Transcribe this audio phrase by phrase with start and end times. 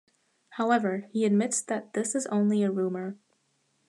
[0.57, 3.19] However, he admits that this is only a rumor.